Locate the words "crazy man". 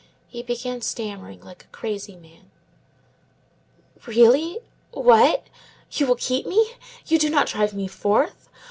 1.67-2.49